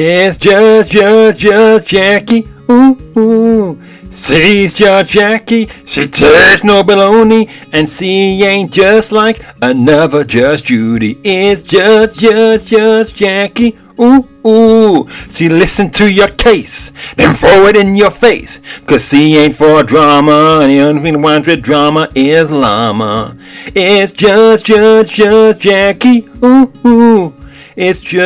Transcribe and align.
It's 0.00 0.38
just, 0.38 0.92
just, 0.92 1.40
just 1.40 1.88
Jackie. 1.88 2.48
Ooh, 2.70 2.96
ooh. 3.18 3.80
She's 4.12 4.72
just 4.72 5.10
Jackie. 5.10 5.68
She 5.86 6.06
tastes 6.06 6.62
no 6.62 6.84
baloney. 6.84 7.50
And 7.72 7.90
she 7.90 8.44
ain't 8.44 8.72
just 8.72 9.10
like 9.10 9.40
another 9.60 10.22
just 10.22 10.66
Judy. 10.66 11.18
It's 11.24 11.64
just, 11.64 12.16
just, 12.16 12.68
just 12.68 13.16
Jackie. 13.16 13.76
Ooh, 14.00 14.28
ooh. 14.46 15.08
She 15.30 15.48
listen 15.48 15.90
to 15.90 16.08
your 16.08 16.28
case, 16.28 16.92
then 17.16 17.34
throw 17.34 17.66
it 17.66 17.74
in 17.74 17.96
your 17.96 18.12
face. 18.12 18.60
Cause 18.86 19.08
she 19.08 19.36
ain't 19.36 19.56
for 19.56 19.82
drama. 19.82 20.60
And 20.62 20.70
the 20.70 20.78
only 20.78 21.02
thing 21.02 21.20
that 21.20 21.44
with 21.44 21.60
drama 21.60 22.08
is 22.14 22.52
llama. 22.52 23.36
It's 23.74 24.12
just, 24.12 24.64
just, 24.64 25.12
just 25.12 25.58
Jackie. 25.58 26.28
Ooh, 26.44 26.72
ooh. 26.86 27.37
It's 27.80 28.00
just 28.00 28.18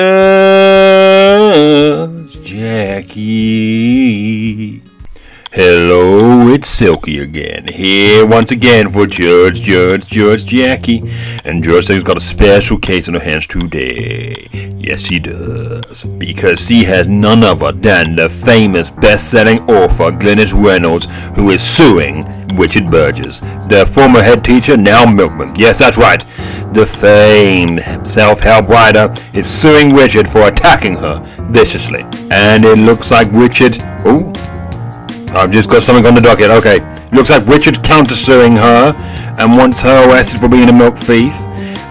Jackie. 2.42 3.22
Hello, 5.54 6.48
it's 6.48 6.66
Silky 6.66 7.18
again, 7.18 7.66
here 7.66 8.24
once 8.24 8.50
again 8.50 8.90
for 8.90 9.06
Judge, 9.06 9.60
Judge, 9.60 10.06
Judge 10.06 10.46
Jackie. 10.46 11.02
And 11.44 11.62
Judge 11.62 11.88
has 11.88 12.02
got 12.02 12.16
a 12.16 12.20
special 12.20 12.78
case 12.78 13.06
in 13.06 13.12
her 13.12 13.20
hands 13.20 13.46
today. 13.46 14.48
Yes, 14.78 15.02
she 15.02 15.18
does. 15.18 16.06
Because 16.06 16.66
she 16.66 16.84
has 16.84 17.06
none 17.06 17.44
other 17.44 17.70
than 17.70 18.16
the 18.16 18.30
famous 18.30 18.88
best-selling 18.88 19.58
author 19.68 20.10
Glynnis 20.10 20.54
Reynolds, 20.54 21.06
who 21.36 21.50
is 21.50 21.62
suing 21.62 22.24
Richard 22.56 22.86
Burgess, 22.86 23.40
the 23.68 23.84
former 23.92 24.22
head 24.22 24.42
teacher, 24.42 24.78
now 24.78 25.04
milkman. 25.04 25.54
Yes, 25.54 25.80
that's 25.80 25.98
right. 25.98 26.20
The 26.72 26.86
famed 26.86 28.06
self-help 28.06 28.68
writer 28.68 29.14
is 29.34 29.46
suing 29.46 29.94
Richard 29.94 30.26
for 30.28 30.48
attacking 30.48 30.96
her 30.96 31.20
viciously. 31.50 32.06
And 32.30 32.64
it 32.64 32.78
looks 32.78 33.10
like 33.10 33.30
Richard... 33.32 33.76
Oh, 34.06 34.32
I've 35.34 35.50
just 35.50 35.70
got 35.70 35.82
something 35.82 36.06
on 36.06 36.14
the 36.14 36.20
docket. 36.20 36.50
Okay. 36.50 36.80
Looks 37.12 37.30
like 37.30 37.46
Richard 37.46 37.74
countersuing 37.76 38.56
her 38.56 38.94
and 39.38 39.52
wants 39.56 39.82
her 39.82 40.08
arrested 40.08 40.40
for 40.40 40.48
being 40.48 40.68
a 40.68 40.72
milk 40.72 40.96
thief. 40.96 41.34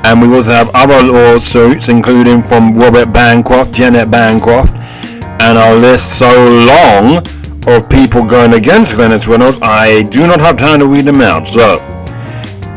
And 0.03 0.21
we 0.21 0.33
also 0.33 0.51
have 0.51 0.69
other 0.73 1.01
lawsuits, 1.03 1.89
including 1.89 2.41
from 2.41 2.75
Robert 2.75 3.13
Bancroft, 3.13 3.73
Janet 3.73 4.09
Bancroft, 4.09 4.73
and 5.41 5.57
our 5.57 5.75
list 5.75 6.17
so 6.17 6.29
long 6.29 7.17
of 7.67 7.89
people 7.89 8.25
going 8.25 8.53
against 8.53 8.93
Reynolds, 8.93 9.27
I 9.61 10.03
do 10.03 10.21
not 10.21 10.39
have 10.39 10.57
time 10.57 10.79
to 10.79 10.87
read 10.87 11.05
them 11.05 11.21
out. 11.21 11.47
So, 11.47 11.77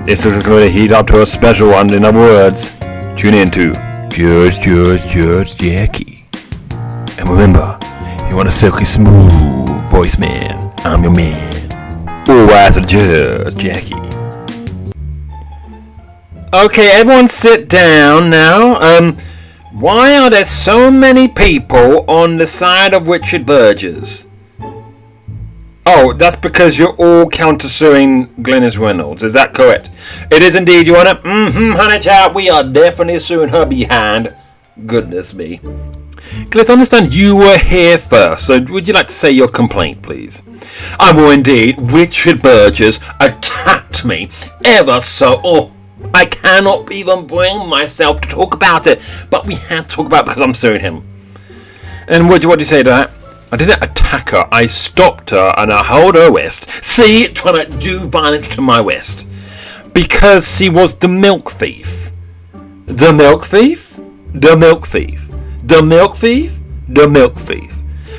this 0.05 0.27
is 0.27 0.43
going 0.45 0.67
to 0.67 0.71
heat 0.71 0.93
up 0.93 1.07
to 1.09 1.23
a 1.23 1.27
special 1.27 1.71
one. 1.71 1.93
In 1.93 2.05
other 2.05 2.19
words, 2.19 2.77
tune 3.17 3.35
in 3.35 3.51
to 3.53 3.73
Judge, 4.11 4.61
Judge, 4.61 5.09
Judge 5.09 5.57
Jackie. 5.57 6.25
And 7.19 7.29
remember, 7.31 7.79
if 7.81 7.84
you 8.35 8.39
want 8.39 8.49
a 8.49 8.51
silky 8.51 8.85
smooth 8.85 9.89
voice 9.91 10.19
man, 10.19 10.59
I'm 10.79 11.05
your 11.05 11.13
man. 11.13 11.71
All 12.29 12.47
right, 12.47 12.73
Judge 12.85 13.55
Jackie. 13.55 13.95
Okay, 16.53 16.91
everyone 16.91 17.29
sit 17.29 17.69
down 17.69 18.31
now. 18.31 18.81
Um, 18.81 19.17
why 19.71 20.19
are 20.19 20.31
there 20.31 20.45
so 20.45 20.91
many 20.91 21.29
people 21.29 22.05
on 22.11 22.39
the 22.39 22.49
side 22.49 22.93
of 22.93 23.07
Richard 23.07 23.47
Burgess? 23.47 24.27
Oh, 25.87 26.13
that's 26.13 26.35
because 26.35 26.77
you're 26.77 26.97
all 26.97 27.31
countersuing 27.31 28.35
Glynnis 28.43 28.77
Reynolds. 28.77 29.23
Is 29.23 29.35
that 29.35 29.55
correct? 29.55 29.93
It 30.33 30.43
is 30.43 30.57
indeed, 30.57 30.89
Your 30.89 30.99
Honor. 30.99 31.21
Mm-hmm, 31.21 31.77
honey 31.79 32.01
child. 32.01 32.35
We 32.35 32.51
are 32.51 32.65
definitely 32.65 33.21
suing 33.21 33.51
her 33.51 33.65
behind. 33.65 34.35
Goodness 34.87 35.35
me. 35.35 35.61
Let's 36.55 36.71
understand 36.71 37.13
you 37.13 37.37
were 37.37 37.59
here 37.59 37.99
first, 37.99 38.47
so 38.47 38.61
would 38.61 38.87
you 38.87 38.95
like 38.95 39.09
to 39.09 39.13
say 39.13 39.31
your 39.31 39.49
complaint, 39.49 40.03
please? 40.03 40.43
I 40.99 41.13
will 41.13 41.31
indeed. 41.31 41.77
Richard 41.79 42.43
Burgess 42.43 43.01
attacked 43.21 44.05
me 44.05 44.31
ever 44.65 45.01
so. 45.01 45.41
Oh, 45.45 45.73
I 46.13 46.27
cannot 46.27 46.93
even 46.93 47.27
bring 47.27 47.69
myself 47.69 48.21
to 48.23 48.29
talk 48.29 48.55
about 48.55 48.87
it, 48.87 49.01
but 49.31 49.47
we 49.47 49.55
have 49.57 49.89
to 49.89 49.91
talk 49.91 50.07
about 50.07 50.25
it 50.25 50.27
because 50.27 50.43
I'm 50.43 50.55
suing 50.55 50.81
him. 50.81 51.05
And 52.09 52.29
what 52.29 52.43
do, 52.43 52.49
what 52.49 52.59
do 52.59 52.63
you 52.63 52.67
say 52.67 52.83
to 52.83 52.91
that? 52.91 53.11
I 53.51 53.57
didn't 53.57 53.83
attack 53.83 54.31
her. 54.31 54.49
I 54.51 54.67
stopped 54.67 55.31
her 55.31 55.55
and 55.57 55.73
I 55.73 55.83
held 55.85 56.17
her 56.17 56.31
wrist. 56.33 56.69
See, 56.85 57.29
trying 57.29 57.71
to 57.71 57.79
do 57.79 58.01
violence 58.09 58.49
to 58.49 58.61
my 58.61 58.81
wrist. 58.81 59.27
Because 59.93 60.57
she 60.57 60.69
was 60.69 60.99
the 60.99 61.09
milk 61.09 61.53
thief. 61.53 62.11
The 62.87 63.13
milk 63.13 63.45
thief? 63.45 63.99
The 64.33 64.57
milk 64.57 64.87
thief. 64.87 65.24
The 65.67 65.83
milk 65.83 66.17
thief? 66.17 66.59
The 66.89 67.09
milk 67.09 67.37
thief. 67.39 67.75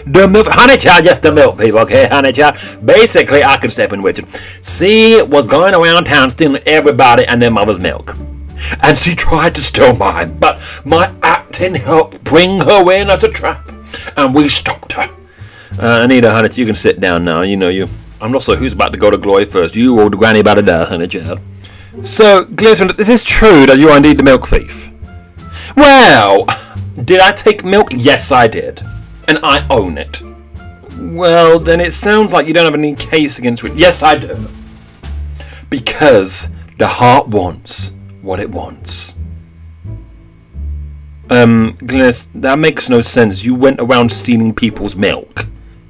The 0.08 0.28
milk 0.28 0.48
honey 0.50 0.78
child, 0.78 1.06
yes, 1.06 1.20
the 1.20 1.32
milk 1.32 1.60
thief, 1.60 1.76
okay, 1.76 2.08
honey 2.08 2.32
child. 2.32 2.58
Basically, 2.84 3.44
I 3.44 3.58
could 3.58 3.72
step 3.72 3.94
in 3.94 4.02
Richard. 4.02 4.26
She 4.64 5.22
was 5.22 5.48
going 5.48 5.76
around 5.76 6.06
town 6.06 6.32
stealing 6.32 6.64
everybody 6.66 7.24
and 7.26 7.40
their 7.40 7.52
mother's 7.52 7.78
milk. 7.78 8.16
And 8.82 8.98
she 8.98 9.14
tried 9.14 9.54
to 9.56 9.62
steal 9.62 9.96
mine, 9.96 10.40
but 10.40 10.60
my 10.86 11.14
acting 11.22 11.76
helped 11.76 12.24
bring 12.24 12.62
her 12.62 12.92
in 12.92 13.12
as 13.12 13.24
a 13.24 13.30
trap, 13.30 13.72
and 14.18 14.34
we 14.34 14.48
stopped 14.48 14.94
her. 14.94 15.10
Uh, 15.78 16.02
Anita, 16.04 16.32
honey, 16.32 16.50
you 16.56 16.66
can 16.66 16.74
sit 16.74 17.00
down 17.00 17.24
now. 17.26 17.42
You 17.42 17.58
know 17.58 17.70
you. 17.70 17.88
I'm 18.22 18.32
not 18.32 18.42
sure 18.42 18.56
who's 18.56 18.74
about 18.74 18.92
to 18.94 19.00
go 19.00 19.12
to 19.12 19.18
glory 19.20 19.46
first. 19.46 19.76
You 19.76 20.00
or 20.00 20.10
the 20.10 20.18
granny 20.18 20.40
about 20.40 20.56
to 20.56 20.64
die, 20.64 20.86
honey 20.86 21.08
child. 21.08 21.40
So, 22.02 22.48
is 22.60 23.08
this 23.08 23.24
true 23.24 23.68
that 23.68 23.78
you 23.78 23.90
are 23.90 23.98
indeed 23.98 24.18
the 24.18 24.24
milk 24.24 24.48
thief? 24.48 24.90
Well, 25.76 26.48
did 27.04 27.20
I 27.20 27.32
take 27.32 27.64
milk? 27.64 27.90
Yes, 27.92 28.32
I 28.32 28.48
did. 28.48 28.82
And 29.28 29.40
I 29.44 29.68
own 29.70 29.98
it. 29.98 30.22
Well, 30.98 31.60
then 31.60 31.82
it 31.82 31.92
sounds 31.94 32.32
like 32.32 32.48
you 32.48 32.54
don't 32.54 32.66
have 32.66 32.74
any 32.74 32.96
case 32.96 33.38
against 33.38 33.64
it. 33.64 33.76
Yes, 33.76 34.02
I 34.02 34.16
do. 34.16 34.48
Because 35.70 36.50
the 36.78 36.88
heart 36.88 37.28
wants 37.28 37.92
what 38.22 38.40
it 38.40 38.50
wants. 38.50 39.16
Um, 41.30 41.76
Glynnis, 41.80 42.30
that 42.36 42.60
makes 42.60 42.90
no 42.90 43.02
sense. 43.02 43.44
You 43.44 43.56
went 43.56 43.80
around 43.80 44.10
stealing 44.10 44.54
people's 44.54 44.96
milk. 44.96 45.48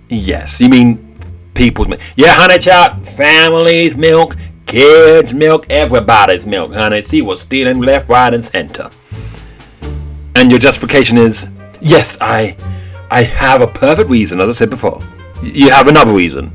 Yes, 0.09 0.61
you 0.61 0.69
mean 0.69 1.15
people's 1.53 1.87
milk. 1.87 2.01
Yeah, 2.15 2.33
honey 2.33 2.57
child, 2.57 3.07
family's 3.07 3.95
milk, 3.95 4.37
kids' 4.65 5.33
milk, 5.33 5.65
everybody's 5.69 6.45
milk, 6.45 6.73
honey. 6.73 7.01
She 7.01 7.21
was 7.21 7.41
stealing 7.41 7.81
left, 7.81 8.07
right, 8.09 8.33
and 8.33 8.45
center. 8.45 8.89
And 10.35 10.51
your 10.51 10.59
justification 10.59 11.17
is, 11.17 11.49
yes, 11.79 12.17
I, 12.21 12.55
I 13.09 13.23
have 13.23 13.61
a 13.61 13.67
perfect 13.67 14.09
reason, 14.09 14.39
as 14.41 14.49
I 14.49 14.51
said 14.51 14.69
before. 14.69 15.01
You 15.41 15.71
have 15.71 15.87
another 15.87 16.13
reason. 16.13 16.51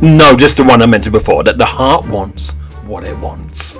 No, 0.00 0.36
just 0.36 0.56
the 0.56 0.64
one 0.64 0.80
I 0.80 0.86
mentioned 0.86 1.12
before, 1.12 1.44
that 1.44 1.58
the 1.58 1.66
heart 1.66 2.06
wants 2.06 2.52
what 2.86 3.04
it 3.04 3.16
wants. 3.18 3.76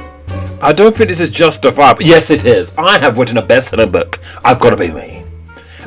I 0.61 0.73
don't 0.73 0.95
think 0.95 1.09
this 1.09 1.21
is 1.21 1.31
justifiable. 1.31 2.03
Yes, 2.03 2.31
it 2.31 2.45
is. 2.45 2.75
I 2.77 2.99
have 2.99 3.19
written 3.19 3.39
a 3.39 3.43
best-selling 3.43 3.91
book. 3.91 4.19
I've 4.45 4.59
got 4.59 4.71
to 4.71 4.77
be 4.77 4.91
me. 4.91 5.25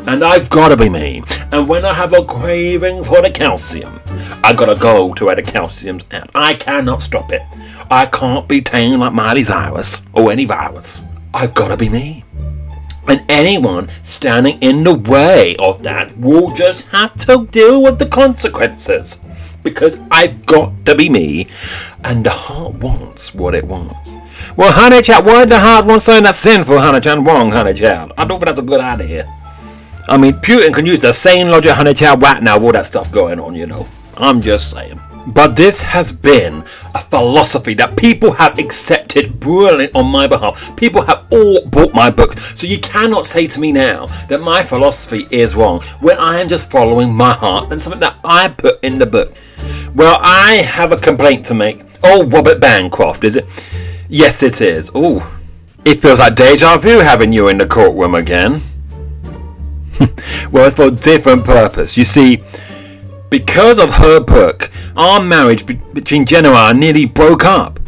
And 0.08 0.24
I've 0.24 0.50
got 0.50 0.70
to 0.70 0.78
be 0.78 0.90
me. 0.90 1.24
And 1.52 1.68
when 1.68 1.86
I 1.86 1.94
have 1.94 2.14
a 2.14 2.26
craving 2.26 3.04
for 3.04 3.22
the 3.22 3.30
calcium, 3.30 4.00
I've 4.44 4.58
gotta 4.58 4.76
go 4.76 5.14
to 5.14 5.26
where 5.26 5.36
the 5.36 5.44
calcium's 5.44 6.06
at. 6.10 6.30
I 6.34 6.56
cannot 6.56 7.02
stop 7.02 7.32
it. 7.32 7.44
I 7.92 8.08
can't 8.08 8.48
be 8.48 8.62
tamed 8.62 9.02
like 9.02 9.14
Miley 9.14 9.44
Cyrus 9.44 10.02
or 10.14 10.32
any 10.32 10.46
virus. 10.46 11.04
I've 11.34 11.54
gotta 11.54 11.78
be 11.78 11.90
me. 11.90 12.24
And 13.08 13.24
anyone 13.30 13.90
standing 14.04 14.62
in 14.62 14.84
the 14.84 14.94
way 14.94 15.56
of 15.58 15.84
that 15.84 16.18
will 16.18 16.54
just 16.54 16.88
have 16.88 17.16
to 17.26 17.48
deal 17.48 17.84
with 17.84 18.00
the 18.00 18.06
consequences. 18.06 19.20
Because 19.64 20.00
I've 20.10 20.46
got 20.46 20.86
to 20.86 20.96
be 20.96 21.08
me, 21.10 21.48
and 22.04 22.26
the 22.26 22.32
heart 22.32 22.76
wants 22.76 23.36
what 23.36 23.54
it 23.54 23.66
wants. 23.66 24.16
Well, 24.56 24.72
honey 24.72 25.02
child, 25.04 25.26
why 25.26 25.46
the 25.46 25.60
heart 25.60 25.86
want 25.86 26.02
something 26.02 26.24
that's 26.24 26.40
sinful, 26.40 26.80
honey 26.80 27.00
child, 27.00 27.26
wrong, 27.28 27.52
honey 27.52 27.76
child? 27.76 28.12
I 28.18 28.26
don't 28.26 28.40
think 28.40 28.48
that's 28.48 28.60
a 28.60 28.64
good 28.64 28.82
idea. 28.82 29.32
I 30.08 30.18
mean, 30.18 30.34
Putin 30.34 30.74
can 30.74 30.88
use 30.88 31.00
the 31.00 31.14
same 31.14 31.48
logic, 31.50 31.72
honey 31.72 31.94
child, 31.94 32.24
right 32.24 32.42
now 32.42 32.58
with 32.58 32.66
all 32.66 32.72
that 32.72 32.88
stuff 32.88 33.12
going 33.12 33.40
on, 33.40 33.54
you 33.54 33.68
know. 33.68 33.88
I'm 34.18 34.42
just 34.42 34.72
saying. 34.72 35.00
But 35.28 35.56
this 35.56 35.84
has 35.84 36.12
been 36.12 36.66
a 36.96 37.02
philosophy 37.02 37.74
that 37.76 37.96
people 37.96 38.32
have 38.34 38.58
accepted 38.58 39.40
brilliantly 39.40 39.92
on 39.94 40.08
my 40.08 40.28
behalf. 40.28 40.76
People 40.76 41.04
have 41.04 41.26
all 41.32 41.66
bought 41.68 41.94
my 41.94 42.10
book. 42.10 42.38
So 42.40 42.66
you 42.68 42.80
cannot 42.80 43.26
say 43.26 43.48
to 43.48 43.60
me 43.60 43.72
now 43.72 44.08
that 44.28 44.42
my 44.42 44.64
philosophy 44.64 45.28
is 45.30 45.56
wrong 45.56 45.82
when 46.00 46.18
I 46.18 46.40
am 46.40 46.48
just 46.48 46.72
following 46.72 47.14
my 47.14 47.34
heart 47.34 47.72
and 47.72 47.82
something 47.82 48.00
that 48.02 48.18
I 48.24 48.50
put 48.50 48.84
in 48.84 48.98
the 48.98 49.06
book. 49.06 49.34
Well, 49.94 50.18
I 50.22 50.56
have 50.56 50.92
a 50.92 50.98
complaint 50.98 51.46
to 51.46 51.54
make. 51.54 51.84
Oh, 52.04 52.26
Robert 52.26 52.60
Bancroft, 52.60 53.24
is 53.24 53.36
it? 53.36 53.46
Yes, 54.10 54.42
it 54.42 54.60
is. 54.60 54.90
Oh, 54.96 55.40
it 55.86 56.02
feels 56.02 56.20
like 56.20 56.36
deja 56.36 56.78
vu 56.78 57.00
having 57.00 57.32
you 57.32 57.48
in 57.48 57.58
the 57.58 57.68
courtroom 57.68 58.16
again. 58.16 58.62
well, 60.52 60.66
it's 60.66 60.76
for 60.76 60.88
a 60.88 60.92
different 60.92 61.44
purpose. 61.44 61.96
You 61.96 62.06
see, 62.06 62.44
because 63.30 63.80
of 63.80 63.92
her 63.92 64.20
book, 64.20 64.71
our 64.96 65.22
marriage 65.22 65.66
be- 65.66 65.80
between 65.94 66.26
I 66.32 66.74
nearly 66.74 67.06
broke 67.06 67.46
up. 67.46 67.80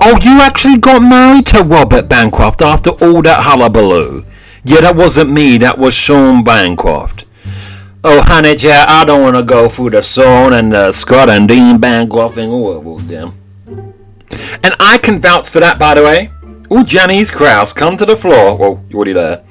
Oh, 0.00 0.18
you 0.22 0.40
actually 0.40 0.78
got 0.78 1.00
married 1.00 1.46
to 1.46 1.62
Robert 1.62 2.08
Bancroft 2.08 2.62
after 2.62 2.90
all 2.90 3.22
that 3.22 3.44
hullabaloo? 3.44 4.24
Yeah, 4.64 4.82
that 4.82 4.96
wasn't 4.96 5.30
me, 5.30 5.58
that 5.58 5.78
was 5.78 5.94
Sean 5.94 6.44
Bancroft. 6.44 7.24
Oh, 8.04 8.22
honey, 8.22 8.54
child, 8.54 8.86
I 8.88 9.04
don't 9.04 9.22
want 9.22 9.36
to 9.36 9.42
go 9.42 9.68
through 9.68 9.90
the 9.90 10.02
song 10.02 10.52
and 10.52 10.72
the 10.72 10.92
Scott 10.92 11.28
and 11.28 11.48
Dean 11.48 11.78
Bancroft 11.78 12.36
thing 12.36 12.50
all 12.50 12.68
over 12.68 13.02
again. 13.02 13.32
And 14.62 14.74
I 14.78 14.98
can 14.98 15.20
vouch 15.20 15.50
for 15.50 15.60
that, 15.60 15.78
by 15.78 15.94
the 15.94 16.02
way. 16.04 16.30
Oh, 16.70 16.84
Janice 16.84 17.30
Kraus, 17.30 17.72
come 17.72 17.96
to 17.96 18.04
the 18.04 18.16
floor. 18.16 18.56
Well, 18.56 18.84
you're 18.88 18.98
already 18.98 19.14
there. 19.14 19.42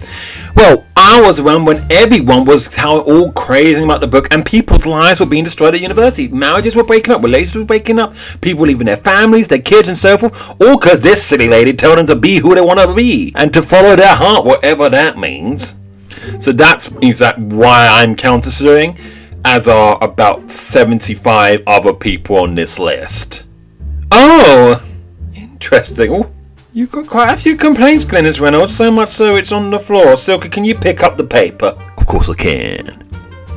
Well, 0.57 0.87
I 0.97 1.21
was 1.21 1.39
around 1.39 1.65
when 1.65 1.85
everyone 1.91 2.43
was 2.45 2.75
all 2.79 3.31
crazy 3.33 3.83
about 3.83 4.01
the 4.01 4.07
book 4.07 4.27
and 4.31 4.43
people's 4.43 4.87
lives 4.87 5.19
were 5.19 5.27
being 5.27 5.43
destroyed 5.43 5.75
at 5.75 5.81
university. 5.81 6.29
Marriages 6.29 6.75
were 6.75 6.83
breaking 6.83 7.13
up, 7.13 7.21
relationships 7.21 7.57
were 7.57 7.65
breaking 7.65 7.99
up, 7.99 8.15
people 8.41 8.65
leaving 8.65 8.87
their 8.87 8.97
families, 8.97 9.47
their 9.47 9.61
kids, 9.61 9.87
and 9.87 9.95
so 9.95 10.17
forth. 10.17 10.59
All 10.59 10.79
because 10.79 11.01
this 11.01 11.23
silly 11.23 11.47
lady 11.47 11.73
told 11.73 11.99
them 11.99 12.07
to 12.07 12.15
be 12.15 12.39
who 12.39 12.55
they 12.55 12.61
want 12.61 12.79
to 12.79 12.91
be 12.91 13.31
and 13.35 13.53
to 13.53 13.61
follow 13.61 13.95
their 13.95 14.15
heart, 14.15 14.45
whatever 14.45 14.89
that 14.89 15.19
means. 15.19 15.77
So 16.39 16.51
that's 16.51 16.87
exactly 17.03 17.45
why 17.45 17.87
I'm 17.87 18.15
counter 18.15 18.49
suing, 18.49 18.97
as 19.45 19.67
are 19.67 20.03
about 20.03 20.49
75 20.49 21.61
other 21.67 21.93
people 21.93 22.37
on 22.37 22.55
this 22.55 22.79
list. 22.79 23.43
Oh, 24.11 24.83
interesting. 25.35 26.11
Ooh, 26.11 26.33
you've 26.77 26.91
got 26.91 27.07
quite 27.07 27.33
a 27.33 27.35
few 27.35 27.55
complaints, 27.55 28.05
Glynnis 28.05 28.39
Reynolds, 28.39 28.75
so 28.75 28.91
much 28.91 29.09
so 29.09 29.35
it's 29.35 29.51
on 29.51 29.71
the 29.71 29.79
floor. 29.79 30.15
Silky, 30.15 30.47
can 30.47 30.63
you 30.63 30.75
pick 30.75 31.01
up 31.01 31.15
the 31.15 31.23
paper? 31.23 31.75
Of 31.97 32.05
course 32.05 32.29
I 32.29 32.35
can. 32.35 33.03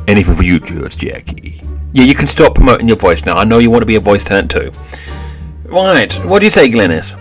Anything 0.09 0.35
for 0.35 0.43
you, 0.43 0.59
Judge 0.59 0.97
Jackie. 0.97 1.63
Yeah, 1.93 2.05
you 2.05 2.15
can 2.15 2.27
stop 2.27 2.55
promoting 2.55 2.89
your 2.89 2.97
voice 2.97 3.27
now. 3.27 3.35
I 3.35 3.45
know 3.45 3.59
you 3.59 3.71
want 3.71 3.83
to 3.83 3.87
be 3.87 3.97
a 3.97 4.01
voice 4.01 4.25
talent 4.25 4.51
too. 4.51 4.73
Right, 5.65 6.15
what 6.25 6.39
do 6.39 6.47
you 6.47 6.51
say, 6.51 6.71
Glynnis? 6.71 7.15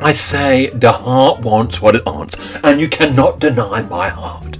I 0.00 0.10
say 0.10 0.70
the 0.70 0.90
heart 0.90 1.42
wants 1.42 1.80
what 1.80 1.94
it 1.94 2.04
wants, 2.04 2.36
and 2.64 2.80
you 2.80 2.88
cannot 2.88 3.38
deny 3.38 3.82
my 3.82 4.08
heart. 4.08 4.58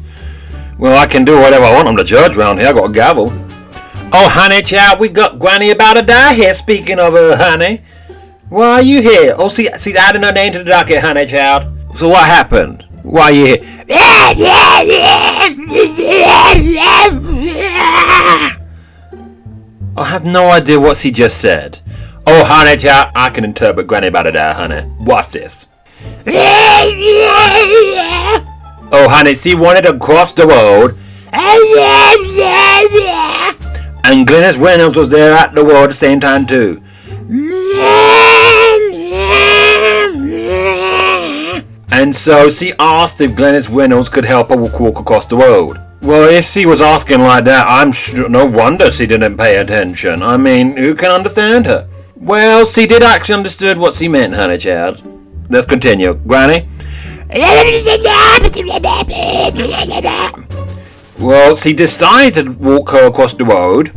Well, 0.78 0.96
I 0.96 1.06
can 1.06 1.24
do 1.24 1.34
whatever 1.40 1.64
I 1.64 1.74
want. 1.74 1.88
I'm 1.88 1.96
the 1.96 2.04
judge 2.04 2.36
round 2.36 2.60
here. 2.60 2.68
I 2.68 2.72
got 2.72 2.90
a 2.90 2.92
gavel. 2.92 3.32
Oh, 4.12 4.28
honey, 4.28 4.62
child, 4.62 5.00
we 5.00 5.08
got 5.08 5.40
Granny 5.40 5.70
about 5.70 5.94
to 5.94 6.02
die 6.02 6.34
here. 6.34 6.54
Speaking 6.54 7.00
of 7.00 7.14
her, 7.14 7.36
honey. 7.36 7.82
Why 8.50 8.72
are 8.72 8.82
you 8.82 9.00
here? 9.00 9.34
Oh, 9.38 9.48
see, 9.48 9.68
she's 9.78 9.94
adding 9.94 10.22
her 10.24 10.32
name 10.32 10.52
to 10.54 10.58
the 10.58 10.64
docket, 10.64 11.00
honey, 11.00 11.24
child. 11.24 11.66
So 11.94 12.08
what 12.08 12.26
happened? 12.26 12.84
Why 13.02 13.22
are 13.22 13.32
you 13.32 13.46
here? 13.46 13.58
I 19.96 20.04
have 20.04 20.24
no 20.24 20.50
idea 20.50 20.80
what 20.80 20.96
she 20.96 21.12
just 21.12 21.40
said. 21.40 21.78
Oh, 22.26 22.44
honey, 22.44 22.76
child, 22.76 23.12
I 23.14 23.30
can 23.30 23.44
interpret 23.44 23.86
Granny 23.86 24.10
to 24.10 24.32
die, 24.32 24.52
honey. 24.52 24.84
Watch 24.98 25.28
this. 25.28 25.68
Oh, 28.92 29.08
honey, 29.08 29.36
she 29.36 29.54
wanted 29.54 29.82
to 29.82 29.96
cross 29.96 30.32
the 30.32 30.48
road. 30.48 30.96
And 34.02 34.26
Glynnis 34.26 34.58
Reynolds 34.60 34.96
was 34.96 35.08
there 35.08 35.34
at 35.34 35.54
the 35.54 35.62
road 35.64 35.84
at 35.84 35.88
the 35.88 35.94
same 35.94 36.18
time, 36.18 36.46
too. 36.46 36.82
And 41.92 42.14
so 42.14 42.48
she 42.50 42.72
asked 42.78 43.20
if 43.20 43.32
Glynnis 43.32 43.68
Reynolds 43.74 44.08
could 44.08 44.24
help 44.24 44.50
her 44.50 44.56
walk 44.56 44.98
across 44.98 45.26
the 45.26 45.36
road. 45.36 45.80
Well, 46.02 46.30
if 46.30 46.46
she 46.46 46.64
was 46.64 46.80
asking 46.80 47.20
like 47.20 47.44
that, 47.44 47.66
I'm 47.68 47.92
sure 47.92 48.28
no 48.28 48.46
wonder 48.46 48.90
she 48.90 49.06
didn't 49.06 49.36
pay 49.36 49.58
attention. 49.58 50.22
I 50.22 50.36
mean, 50.36 50.76
who 50.76 50.94
can 50.94 51.10
understand 51.10 51.66
her? 51.66 51.88
Well, 52.16 52.64
she 52.64 52.86
did 52.86 53.02
actually 53.02 53.34
understood 53.34 53.76
what 53.76 53.94
she 53.94 54.08
meant, 54.08 54.34
honey 54.34 54.58
child. 54.58 55.02
Let's 55.50 55.66
continue. 55.66 56.14
Granny? 56.14 56.68
Well, 61.18 61.54
she 61.56 61.74
decided 61.74 62.46
to 62.46 62.52
walk 62.52 62.90
her 62.90 63.08
across 63.08 63.34
the 63.34 63.44
road. 63.44 63.92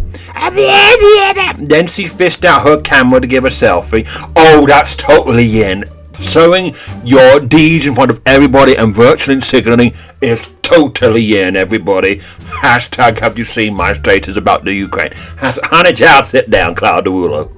Then 1.58 1.88
she 1.88 2.08
fished 2.08 2.44
out 2.44 2.64
her 2.64 2.82
camera 2.82 3.22
to 3.22 3.28
give 3.28 3.46
a 3.46 3.50
selfie. 3.50 4.06
Oh, 4.36 4.66
that's 4.68 4.96
totally 4.96 5.64
in. 5.64 5.86
Showing 6.20 6.76
your 7.04 7.40
deeds 7.40 7.86
in 7.86 7.96
front 7.96 8.12
of 8.12 8.22
everybody 8.26 8.76
and 8.76 8.94
virtually 8.94 9.42
signaling 9.42 9.94
is 10.22 10.52
totally 10.62 11.40
in, 11.40 11.56
everybody. 11.56 12.18
Hashtag 12.18 13.20
have 13.20 13.38
you 13.38 13.44
seen 13.44 13.74
my 13.74 13.94
status 13.94 14.38
about 14.38 14.64
the 14.66 14.74
Ukraine? 14.74 15.12
Has 15.38 15.60
Honey 15.64 15.94
Child 15.94 16.26
sit 16.26 16.50
down, 16.50 16.76
Cloud 16.76 17.06
Derulo. 17.06 17.52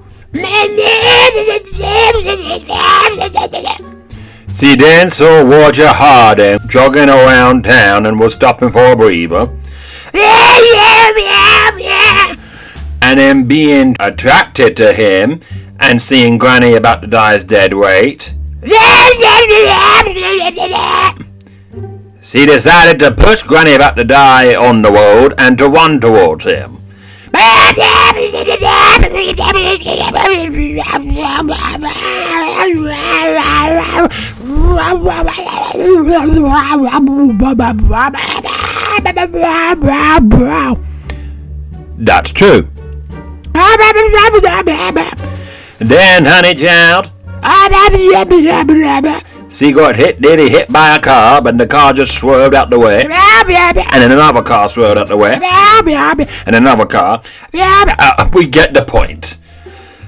She 4.52 4.74
then 4.74 5.10
saw 5.10 5.42
Roger 5.42 5.88
Harding 5.88 6.58
jogging 6.66 7.08
around 7.08 7.64
town 7.64 8.06
and 8.06 8.18
was 8.18 8.32
stopping 8.32 8.70
for 8.70 8.92
a 8.92 8.96
breather. 8.96 9.50
And 13.02 13.18
then 13.18 13.44
being 13.44 13.96
attracted 14.00 14.76
to 14.78 14.92
him 14.92 15.40
and 15.78 16.00
seeing 16.00 16.38
Granny 16.38 16.74
about 16.74 17.02
to 17.02 17.06
die 17.06 17.34
die's 17.34 17.44
dead 17.44 17.74
weight. 17.74 18.34
She 22.20 22.44
decided 22.44 22.98
to 22.98 23.12
push 23.12 23.42
Granny 23.42 23.74
about 23.74 23.96
to 23.96 24.04
die 24.04 24.56
on 24.56 24.82
the 24.82 24.90
road 24.90 25.34
and 25.38 25.56
to 25.58 25.68
run 25.68 26.00
towards 26.00 26.44
him. 26.44 26.82
That's 41.98 42.32
true. 42.32 42.66
Then, 45.78 46.24
honey 46.24 46.54
child, 46.54 47.10
she 49.48 49.72
got 49.72 49.96
hit, 49.96 50.20
did 50.20 50.38
hit 50.50 50.70
by 50.72 50.96
a 50.96 51.00
car, 51.00 51.46
and 51.46 51.58
the 51.58 51.66
car 51.66 51.92
just 51.92 52.14
swerved 52.18 52.54
out 52.54 52.68
the 52.70 52.78
way. 52.78 53.02
And 53.92 54.02
then 54.02 54.12
another 54.12 54.42
car 54.42 54.68
swerved 54.68 54.98
out 54.98 55.08
the 55.08 55.16
way. 55.16 55.38
And 56.46 56.56
another 56.56 56.84
car. 56.86 57.22
Uh, 57.98 58.28
we 58.32 58.46
get 58.46 58.74
the 58.74 58.84
point. 58.84 59.36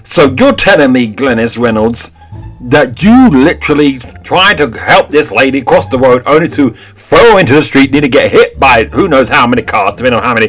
So 0.02 0.34
you're 0.38 0.54
telling 0.54 0.92
me, 0.92 1.12
Glynnis 1.12 1.58
Reynolds, 1.58 2.12
that 2.60 3.02
you 3.02 3.30
literally 3.30 3.98
tried 4.24 4.58
to 4.58 4.70
help 4.70 5.10
this 5.10 5.30
lady 5.30 5.62
cross 5.62 5.86
the 5.86 5.98
road 5.98 6.22
only 6.26 6.48
to 6.48 6.70
throw 6.70 7.38
into 7.38 7.54
the 7.54 7.62
street, 7.62 7.92
need 7.92 8.00
to 8.00 8.08
get 8.08 8.32
hit 8.32 8.58
by 8.58 8.84
who 8.84 9.06
knows 9.08 9.28
how 9.28 9.46
many 9.46 9.62
cars, 9.62 9.94
depending 9.96 10.18
on 10.18 10.24
how 10.24 10.34
many 10.34 10.48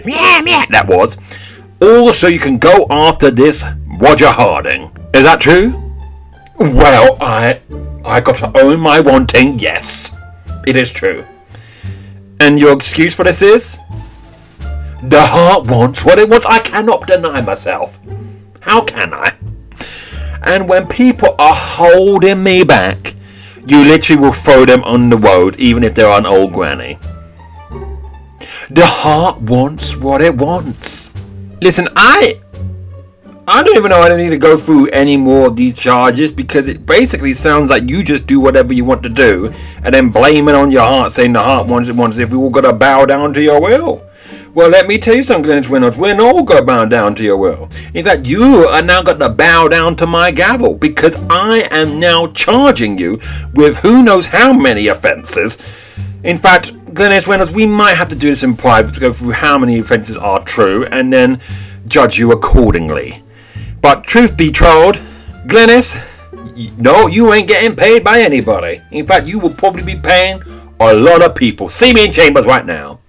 that 0.71 0.87
was. 0.87 1.17
All 1.81 2.11
so 2.11 2.27
you 2.27 2.39
can 2.39 2.57
go 2.57 2.87
after 2.89 3.29
this 3.31 3.63
Roger 3.99 4.29
Harding. 4.29 4.91
Is 5.13 5.23
that 5.23 5.39
true? 5.39 5.88
Well, 6.59 7.17
I 7.21 7.61
I 8.03 8.19
got 8.19 8.37
to 8.37 8.57
own 8.57 8.81
my 8.81 8.99
wanting, 8.99 9.59
yes. 9.59 10.13
It 10.67 10.75
is 10.75 10.91
true. 10.91 11.25
And 12.39 12.59
your 12.59 12.73
excuse 12.73 13.15
for 13.15 13.23
this 13.23 13.41
is? 13.41 13.79
The 15.03 15.25
heart 15.25 15.67
wants 15.67 16.03
what 16.03 16.19
it 16.19 16.29
wants. 16.29 16.45
I 16.45 16.59
cannot 16.59 17.07
deny 17.07 17.39
myself. 17.41 17.97
How 18.59 18.83
can 18.83 19.13
I? 19.13 19.35
And 20.43 20.67
when 20.67 20.87
people 20.87 21.35
are 21.39 21.55
holding 21.55 22.43
me 22.43 22.63
back, 22.63 23.15
you 23.65 23.83
literally 23.85 24.21
will 24.21 24.33
throw 24.33 24.65
them 24.65 24.83
on 24.83 25.09
the 25.09 25.17
road, 25.17 25.55
even 25.57 25.83
if 25.83 25.95
they're 25.95 26.09
an 26.09 26.25
old 26.25 26.51
granny. 26.51 26.97
The 28.69 28.85
heart 28.85 29.39
wants 29.41 29.95
what 29.95 30.21
it 30.21 30.35
wants. 30.35 31.11
Listen, 31.61 31.87
I 31.95 32.41
I 33.51 33.63
don't 33.63 33.75
even 33.75 33.89
know 33.89 33.97
I 33.97 34.09
don't 34.09 34.19
need 34.19 34.29
to 34.29 34.37
go 34.37 34.57
through 34.57 34.89
any 34.89 35.17
more 35.17 35.47
of 35.47 35.55
these 35.55 35.75
charges 35.75 36.31
because 36.31 36.67
it 36.67 36.85
basically 36.85 37.33
sounds 37.33 37.71
like 37.71 37.89
you 37.89 38.03
just 38.03 38.27
do 38.27 38.39
whatever 38.39 38.75
you 38.75 38.85
want 38.85 39.01
to 39.01 39.09
do 39.09 39.51
and 39.81 39.91
then 39.91 40.09
blame 40.09 40.47
it 40.49 40.53
on 40.53 40.69
your 40.69 40.85
heart, 40.85 41.11
saying 41.11 41.33
the 41.33 41.41
heart 41.41 41.65
wants 41.65 41.89
it 41.89 41.95
wants 41.95 42.19
if 42.19 42.29
we 42.29 42.37
all 42.37 42.51
gotta 42.51 42.71
bow 42.71 43.07
down 43.07 43.33
to 43.33 43.41
your 43.41 43.59
will. 43.59 44.03
Well, 44.53 44.69
let 44.69 44.85
me 44.85 44.99
tell 44.99 45.15
you 45.15 45.23
something, 45.23 45.49
Glynnis 45.49 45.67
Reynolds. 45.67 45.97
We're 45.97 46.21
all 46.21 46.43
gonna 46.43 46.61
bow 46.61 46.85
down 46.85 47.15
to 47.15 47.23
your 47.23 47.37
will. 47.37 47.71
In 47.95 48.05
fact, 48.05 48.27
you 48.27 48.67
are 48.67 48.83
now 48.83 49.01
gonna 49.01 49.29
bow 49.29 49.67
down 49.67 49.95
to 49.95 50.05
my 50.05 50.29
gavel 50.29 50.75
because 50.75 51.15
I 51.27 51.67
am 51.71 51.99
now 51.99 52.27
charging 52.27 52.99
you 52.99 53.19
with 53.55 53.77
who 53.77 54.03
knows 54.03 54.27
how 54.27 54.53
many 54.53 54.85
offences. 54.85 55.57
In 56.23 56.37
fact, 56.37 56.75
Glynnis 56.93 57.25
Reynolds, 57.25 57.51
we 57.51 57.65
might 57.65 57.95
have 57.95 58.09
to 58.09 58.15
do 58.15 58.29
this 58.29 58.43
in 58.43 58.55
private 58.55 58.93
to 58.93 58.99
go 58.99 59.11
through 59.11 59.31
how 59.31 59.57
many 59.57 59.79
offences 59.79 60.17
are 60.17 60.43
true 60.43 60.85
and 60.85 61.11
then 61.11 61.41
judge 61.87 62.19
you 62.19 62.31
accordingly. 62.31 63.23
But 63.81 64.03
truth 64.03 64.35
be 64.35 64.51
told, 64.51 64.95
Glynnis, 65.47 65.95
no, 66.77 67.07
you 67.07 67.33
ain't 67.33 67.47
getting 67.47 67.75
paid 67.75 68.03
by 68.03 68.21
anybody. 68.21 68.81
In 68.91 69.05
fact, 69.05 69.27
you 69.27 69.39
will 69.39 69.53
probably 69.53 69.83
be 69.83 69.95
paying 69.95 70.41
a 70.79 70.93
lot 70.93 71.21
of 71.21 71.35
people. 71.35 71.69
See 71.69 71.93
me 71.93 72.05
in 72.05 72.11
chambers 72.11 72.45
right 72.45 72.65
now. 72.65 72.99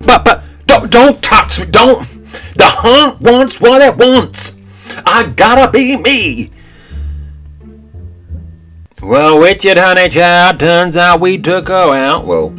But 0.00 0.24
but 0.24 0.42
don't 0.66 0.90
don't 0.90 1.22
touch 1.22 1.60
me. 1.60 1.66
Don't. 1.66 2.06
The 2.54 2.64
heart 2.64 3.20
wants 3.20 3.60
what 3.60 3.82
it 3.82 3.96
wants. 3.96 4.56
I 5.04 5.26
gotta 5.26 5.70
be 5.70 5.96
me. 5.96 6.50
Well, 9.02 9.38
Richard, 9.38 9.78
honey 9.78 10.08
child, 10.08 10.60
turns 10.60 10.96
out 10.96 11.20
we 11.20 11.38
took 11.38 11.68
her 11.68 11.94
out. 11.94 12.26
Well, 12.26 12.50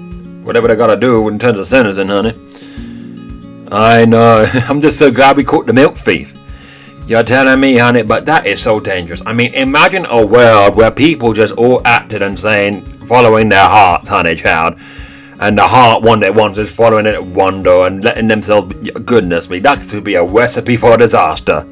whatever 0.44 0.68
they 0.68 0.76
gotta 0.76 0.98
do 0.98 1.28
in 1.28 1.40
terms 1.40 1.60
of 1.60 1.68
sentencing, 1.68 2.08
honey. 2.08 2.34
I 3.72 4.06
know. 4.06 4.50
I'm 4.68 4.82
just 4.82 5.00
so 5.00 5.12
glad 5.12 5.38
we 5.38 5.44
caught 5.44 5.68
the 5.68 5.74
milk 5.74 5.98
thief. 5.98 6.34
You're 7.08 7.24
telling 7.24 7.60
me, 7.60 7.78
honey, 7.78 8.04
but 8.04 8.26
that 8.26 8.46
is 8.46 8.62
so 8.62 8.80
dangerous. 8.80 9.22
I 9.26 9.34
mean, 9.34 9.54
imagine 9.54 10.06
a 10.06 10.26
world 10.26 10.76
where 10.76 10.92
people 10.92 11.34
just 11.34 11.54
all 11.54 11.82
acted 11.86 12.22
and 12.22 12.38
saying, 12.38 12.86
following 13.08 13.50
their 13.50 13.68
hearts, 13.68 14.10
honey 14.10 14.36
child. 14.36 14.80
And 15.40 15.58
the 15.58 15.68
heart 15.68 16.04
one 16.04 16.20
day 16.20 16.30
wants 16.30 16.60
is 16.60 16.72
following 16.72 17.08
it 17.08 17.24
wonder 17.24 17.86
and 17.88 18.04
letting 18.04 18.28
themselves. 18.28 18.74
Be, 18.74 18.92
goodness 18.92 19.50
me, 19.50 19.60
that 19.60 19.82
could 19.82 20.04
be 20.04 20.16
a 20.16 20.24
recipe 20.24 20.78
for 20.78 20.96
disaster. 20.98 21.68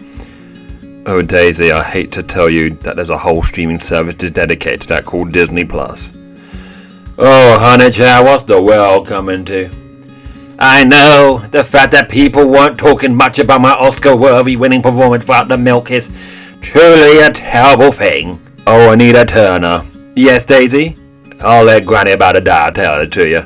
Oh, 1.06 1.22
Daisy, 1.22 1.72
I 1.72 1.84
hate 1.84 2.12
to 2.14 2.24
tell 2.24 2.50
you 2.50 2.72
that 2.72 2.96
there's 2.96 3.12
a 3.12 3.18
whole 3.18 3.44
streaming 3.44 3.80
service 3.80 4.16
dedicated 4.16 4.82
to 4.82 4.88
that 4.90 5.06
called 5.06 5.32
Disney 5.32 5.64
Plus. 5.64 6.16
Oh, 7.18 7.60
honey 7.60 7.92
child, 7.92 8.26
what's 8.26 8.44
the 8.44 8.62
world 8.62 9.08
coming 9.08 9.46
to? 9.46 9.70
I 10.62 10.84
know 10.84 11.46
the 11.52 11.64
fact 11.64 11.94
that 11.94 12.10
people 12.10 12.46
weren't 12.50 12.78
talking 12.78 13.16
much 13.16 13.40
about 13.40 13.62
my 13.62 13.72
Oscar-worthy 13.72 14.58
winning 14.58 14.82
performance 14.82 15.24
for 15.24 15.46
the 15.46 15.58
milk 15.58 15.90
is 15.90 16.12
truly 16.60 17.20
a 17.20 17.32
terrible 17.32 17.94
thing. 17.94 18.42
Oh, 18.68 18.92
Anita 18.92 19.24
Turner. 19.24 19.86
Yes, 20.18 20.44
Daisy? 20.44 20.98
I'll 21.40 21.64
let 21.64 21.86
Granny 21.86 22.12
about 22.12 22.34
to 22.34 22.42
die 22.42 22.72
tell 22.72 23.00
it 23.00 23.12
to 23.14 23.30
you. 23.30 23.46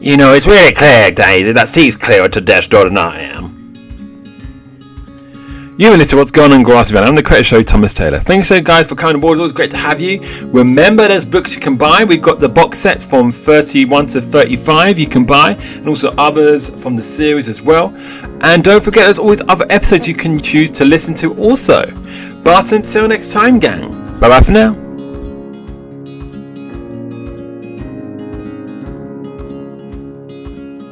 You 0.00 0.16
know, 0.16 0.32
it's 0.32 0.46
really 0.46 0.72
clear, 0.72 1.10
Daisy, 1.10 1.50
that 1.52 1.68
she's 1.68 1.96
clearer 1.96 2.28
to 2.28 2.40
death's 2.40 2.68
door 2.68 2.84
than 2.84 2.98
I 2.98 3.20
am. 3.20 3.61
You've 5.78 5.90
been 5.90 6.00
listening 6.00 6.10
to 6.10 6.16
What's 6.18 6.30
Going 6.30 6.52
on 6.52 6.62
Grasmere 6.64 6.92
Valley. 6.92 7.06
I'm 7.06 7.14
the 7.14 7.22
creator 7.22 7.44
show, 7.44 7.62
Thomas 7.62 7.94
Taylor. 7.94 8.20
Thanks 8.20 8.48
so 8.48 8.60
guys 8.60 8.86
for 8.86 8.94
coming 8.94 9.16
aboard. 9.16 9.32
It's 9.32 9.40
always 9.40 9.52
great 9.52 9.70
to 9.70 9.78
have 9.78 10.02
you. 10.02 10.20
Remember, 10.48 11.08
there's 11.08 11.24
books 11.24 11.54
you 11.54 11.62
can 11.62 11.76
buy. 11.76 12.04
We've 12.04 12.20
got 12.20 12.40
the 12.40 12.48
box 12.48 12.78
sets 12.78 13.06
from 13.06 13.32
31 13.32 14.08
to 14.08 14.20
35 14.20 14.98
you 14.98 15.06
can 15.06 15.24
buy, 15.24 15.52
and 15.52 15.88
also 15.88 16.10
others 16.18 16.74
from 16.82 16.94
the 16.94 17.02
series 17.02 17.48
as 17.48 17.62
well. 17.62 17.88
And 18.42 18.62
don't 18.62 18.84
forget, 18.84 19.06
there's 19.06 19.18
always 19.18 19.40
other 19.48 19.64
episodes 19.70 20.06
you 20.06 20.14
can 20.14 20.38
choose 20.38 20.70
to 20.72 20.84
listen 20.84 21.14
to 21.14 21.34
also. 21.36 21.90
But 22.44 22.70
until 22.70 23.08
next 23.08 23.32
time, 23.32 23.58
gang. 23.58 23.90
Bye 24.20 24.28
bye 24.28 24.42
for 24.42 24.52
now. 24.52 24.81